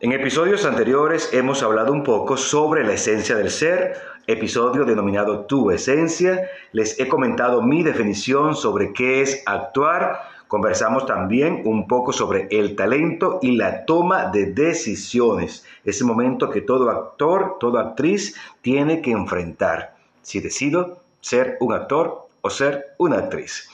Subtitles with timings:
[0.00, 3.96] En episodios anteriores hemos hablado un poco sobre la esencia del ser,
[4.28, 6.48] episodio denominado Tu esencia.
[6.70, 10.20] Les he comentado mi definición sobre qué es actuar.
[10.46, 16.60] Conversamos también un poco sobre el talento y la toma de decisiones, ese momento que
[16.60, 19.96] todo actor, toda actriz tiene que enfrentar.
[20.22, 23.68] Si decido ser un actor o ser una actriz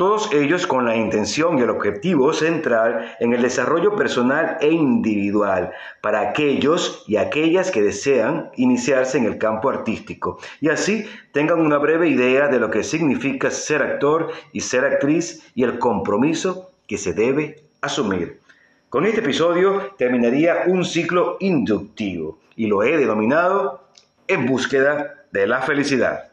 [0.00, 5.72] todos ellos con la intención y el objetivo central en el desarrollo personal e individual
[6.00, 11.76] para aquellos y aquellas que desean iniciarse en el campo artístico y así tengan una
[11.76, 16.96] breve idea de lo que significa ser actor y ser actriz y el compromiso que
[16.96, 18.40] se debe asumir.
[18.88, 23.84] Con este episodio terminaría un ciclo inductivo y lo he denominado
[24.28, 26.29] En búsqueda de la felicidad.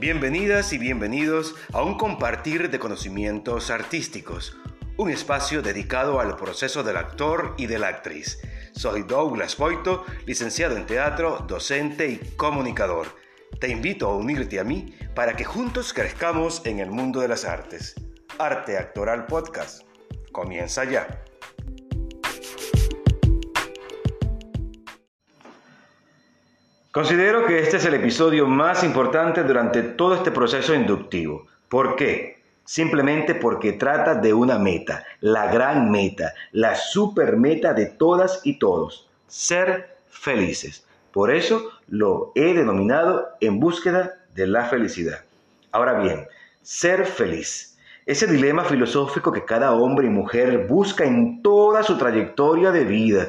[0.00, 4.56] Bienvenidas y bienvenidos a un compartir de conocimientos artísticos,
[4.96, 8.40] un espacio dedicado al proceso del actor y de la actriz.
[8.72, 13.08] Soy Douglas Poito, licenciado en teatro, docente y comunicador.
[13.60, 17.44] Te invito a unirte a mí para que juntos crezcamos en el mundo de las
[17.44, 17.94] artes.
[18.38, 19.82] Arte Actoral Podcast.
[20.32, 21.24] Comienza ya.
[26.92, 31.46] Considero que este es el episodio más importante durante todo este proceso inductivo.
[31.68, 32.42] ¿Por qué?
[32.64, 38.58] Simplemente porque trata de una meta, la gran meta, la super meta de todas y
[38.58, 40.84] todos, ser felices.
[41.12, 45.20] Por eso lo he denominado en búsqueda de la felicidad.
[45.70, 46.26] Ahora bien,
[46.60, 47.78] ser feliz.
[48.04, 53.28] Ese dilema filosófico que cada hombre y mujer busca en toda su trayectoria de vida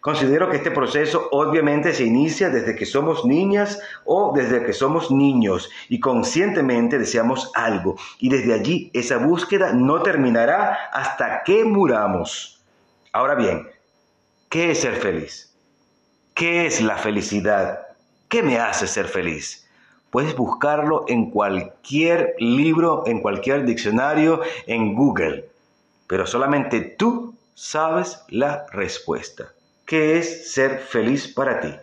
[0.00, 5.10] Considero que este proceso obviamente se inicia desde que somos niñas o desde que somos
[5.10, 12.62] niños y conscientemente deseamos algo y desde allí esa búsqueda no terminará hasta que muramos.
[13.12, 13.68] Ahora bien,
[14.48, 15.52] ¿qué es ser feliz?
[16.32, 17.80] ¿Qué es la felicidad?
[18.28, 19.68] ¿Qué me hace ser feliz?
[20.10, 25.50] Puedes buscarlo en cualquier libro, en cualquier diccionario, en Google,
[26.06, 29.52] pero solamente tú sabes la respuesta.
[29.88, 31.74] ¿Qué es ser feliz para ti?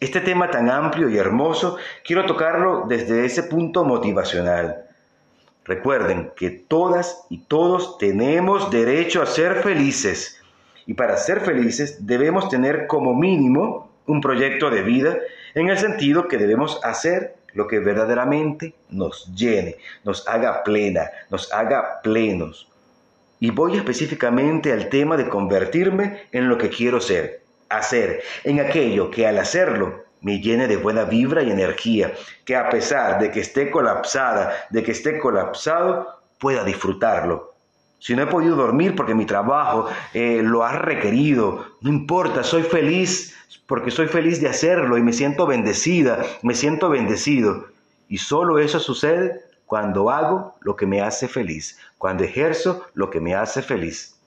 [0.00, 4.86] Este tema tan amplio y hermoso quiero tocarlo desde ese punto motivacional.
[5.64, 10.42] Recuerden que todas y todos tenemos derecho a ser felices
[10.84, 15.16] y para ser felices debemos tener como mínimo un proyecto de vida
[15.54, 21.52] en el sentido que debemos hacer lo que verdaderamente nos llene, nos haga plena, nos
[21.52, 22.67] haga plenos.
[23.40, 29.10] Y voy específicamente al tema de convertirme en lo que quiero ser, hacer, en aquello
[29.10, 32.12] que al hacerlo me llene de buena vibra y energía,
[32.44, 37.54] que a pesar de que esté colapsada, de que esté colapsado, pueda disfrutarlo.
[38.00, 42.62] Si no he podido dormir porque mi trabajo eh, lo ha requerido, no importa, soy
[42.62, 43.34] feliz
[43.66, 47.66] porque soy feliz de hacerlo y me siento bendecida, me siento bendecido.
[48.08, 53.20] Y solo eso sucede cuando hago lo que me hace feliz, cuando ejerzo lo que
[53.20, 54.18] me hace feliz.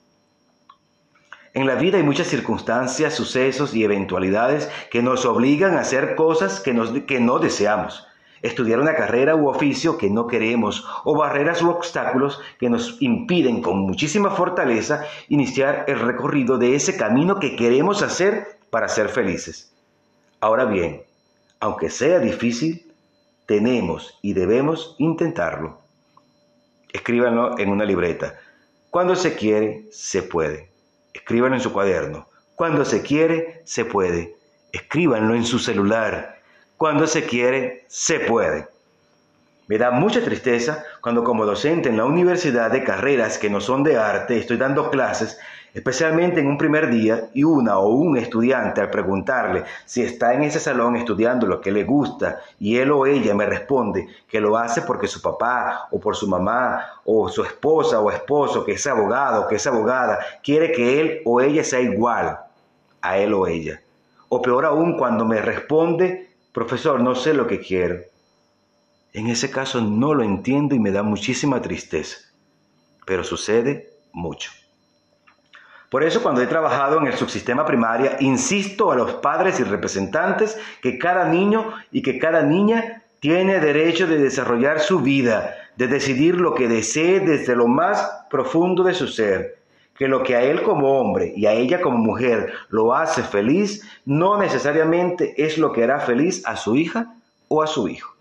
[1.52, 6.60] En la vida hay muchas circunstancias, sucesos y eventualidades que nos obligan a hacer cosas
[6.60, 6.72] que,
[7.20, 8.06] no deseamos,
[8.40, 13.62] estudiar una carrera u oficio que no queremos o barreras u obstáculos que nos impiden
[13.62, 19.74] con muchísima fortaleza iniciar el recorrido de ese camino que queremos hacer para ser felices.
[20.40, 21.02] Ahora bien,
[21.58, 22.91] aunque sea difícil,
[23.52, 25.78] tenemos y debemos intentarlo.
[26.90, 28.40] Escríbanlo en una libreta.
[28.88, 30.70] Cuando se quiere, se puede.
[31.12, 32.26] Escríbanlo en su cuaderno.
[32.54, 34.34] Cuando se quiere, se puede.
[34.72, 36.40] Escríbanlo en su celular.
[36.78, 38.68] Cuando se quiere, se puede.
[39.66, 43.82] Me da mucha tristeza cuando como docente en la universidad de carreras que no son
[43.82, 45.38] de arte estoy dando clases
[45.74, 50.42] especialmente en un primer día, y una o un estudiante al preguntarle si está en
[50.42, 54.56] ese salón estudiando lo que le gusta y él o ella me responde que lo
[54.56, 58.86] hace porque su papá o por su mamá o su esposa o esposo que es
[58.86, 62.38] abogado o que es abogada quiere que él o ella sea igual
[63.00, 63.80] a él o ella.
[64.28, 68.00] O peor aún cuando me responde, profesor, no sé lo que quiero.
[69.12, 72.16] En ese caso no lo entiendo y me da muchísima tristeza,
[73.04, 74.50] pero sucede mucho.
[75.92, 80.58] Por eso cuando he trabajado en el subsistema primaria, insisto a los padres y representantes
[80.80, 86.36] que cada niño y que cada niña tiene derecho de desarrollar su vida, de decidir
[86.36, 89.58] lo que desee desde lo más profundo de su ser,
[89.94, 93.86] que lo que a él como hombre y a ella como mujer lo hace feliz,
[94.06, 97.12] no necesariamente es lo que hará feliz a su hija
[97.48, 98.11] o a su hijo.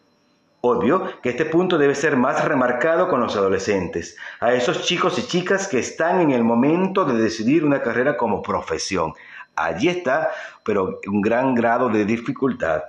[0.63, 5.25] Obvio que este punto debe ser más remarcado con los adolescentes, a esos chicos y
[5.25, 9.13] chicas que están en el momento de decidir una carrera como profesión.
[9.56, 10.30] Allí está,
[10.63, 12.84] pero un gran grado de dificultad.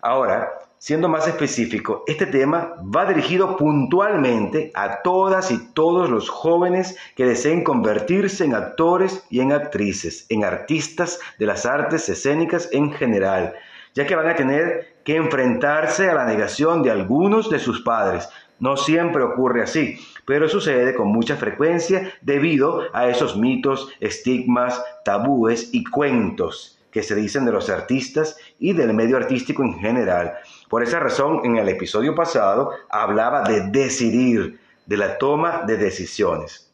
[0.00, 6.96] Ahora, siendo más específico, este tema va dirigido puntualmente a todas y todos los jóvenes
[7.16, 12.92] que deseen convertirse en actores y en actrices, en artistas de las artes escénicas en
[12.92, 13.54] general,
[13.94, 18.28] ya que van a tener que enfrentarse a la negación de algunos de sus padres.
[18.60, 25.70] No siempre ocurre así, pero sucede con mucha frecuencia debido a esos mitos, estigmas, tabúes
[25.72, 30.34] y cuentos que se dicen de los artistas y del medio artístico en general.
[30.68, 36.70] Por esa razón, en el episodio pasado hablaba de decidir, de la toma de decisiones.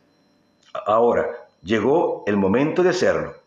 [0.87, 1.31] Ahora,
[1.63, 3.44] llegó el momento de hacerlo.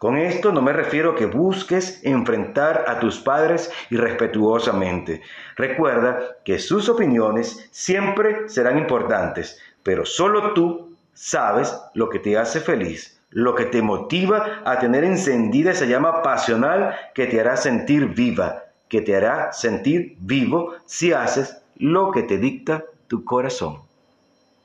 [0.00, 5.20] Con esto no me refiero a que busques enfrentar a tus padres irrespetuosamente.
[5.56, 12.60] Recuerda que sus opiniones siempre serán importantes, pero solo tú sabes lo que te hace
[12.60, 18.06] feliz, lo que te motiva a tener encendida esa llama pasional que te hará sentir
[18.06, 23.82] viva, que te hará sentir vivo si haces lo que te dicta tu corazón.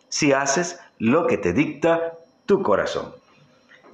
[0.07, 2.13] Si haces lo que te dicta
[2.45, 3.24] tu corazón.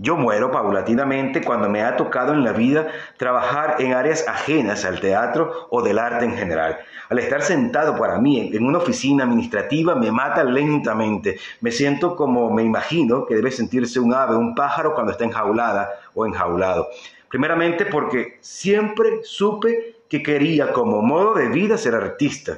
[0.03, 2.87] Yo muero paulatinamente cuando me ha tocado en la vida
[3.17, 6.79] trabajar en áreas ajenas al teatro o del arte en general.
[7.09, 11.37] Al estar sentado para mí en una oficina administrativa me mata lentamente.
[11.59, 15.91] Me siento como me imagino que debe sentirse un ave, un pájaro cuando está enjaulada
[16.15, 16.87] o enjaulado.
[17.29, 22.57] Primeramente porque siempre supe que quería como modo de vida ser artista,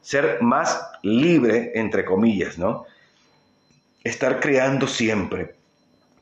[0.00, 2.86] ser más libre, entre comillas, ¿no?
[4.02, 5.61] Estar creando siempre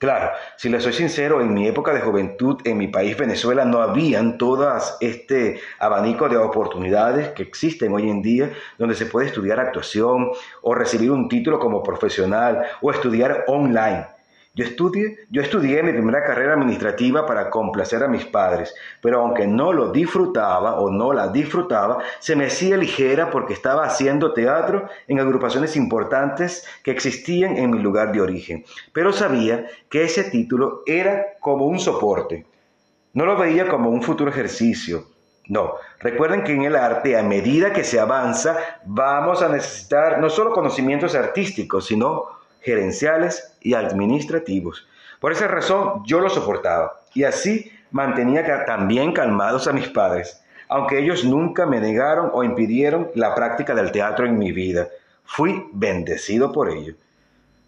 [0.00, 3.82] Claro, si le soy sincero, en mi época de juventud, en mi país Venezuela, no
[3.82, 9.60] habían todas este abanico de oportunidades que existen hoy en día, donde se puede estudiar
[9.60, 10.30] actuación
[10.62, 14.06] o recibir un título como profesional o estudiar online.
[14.52, 19.46] Yo estudié, yo estudié mi primera carrera administrativa para complacer a mis padres, pero aunque
[19.46, 24.88] no lo disfrutaba o no la disfrutaba, se me hacía ligera porque estaba haciendo teatro
[25.06, 28.64] en agrupaciones importantes que existían en mi lugar de origen.
[28.92, 32.44] Pero sabía que ese título era como un soporte.
[33.12, 35.04] No lo veía como un futuro ejercicio.
[35.46, 40.28] No, recuerden que en el arte, a medida que se avanza, vamos a necesitar no
[40.28, 44.86] solo conocimientos artísticos, sino gerenciales y administrativos.
[45.20, 50.98] Por esa razón yo lo soportaba y así mantenía también calmados a mis padres, aunque
[50.98, 54.88] ellos nunca me negaron o impidieron la práctica del teatro en mi vida.
[55.24, 56.94] Fui bendecido por ello.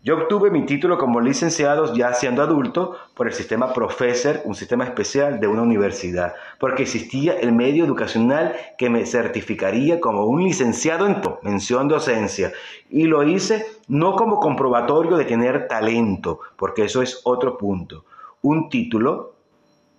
[0.05, 4.83] Yo obtuve mi título como licenciado ya siendo adulto por el sistema Professor, un sistema
[4.83, 11.07] especial de una universidad, porque existía el medio educacional que me certificaría como un licenciado
[11.07, 12.53] en mención docencia.
[12.91, 18.05] Y lo hice no como comprobatorio de tener talento, porque eso es otro punto.
[18.43, 19.35] Un título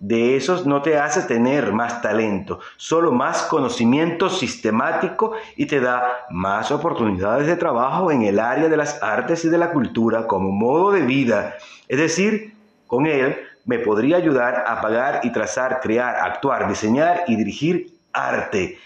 [0.06, 6.26] de esos no te hace tener más talento, solo más conocimiento sistemático y te da
[6.28, 10.50] más oportunidades de trabajo en el área de las artes y de la cultura como
[10.50, 11.54] modo de vida.
[11.88, 12.52] Es decir,
[12.86, 13.34] con él
[13.64, 18.76] me podría ayudar a pagar y trazar, crear, actuar, diseñar y dirigir arte.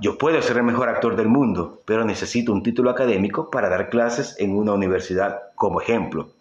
[0.00, 3.90] Yo puedo ser el mejor actor del mundo, pero necesito un título académico para dar
[3.90, 6.33] clases en una universidad como ejemplo.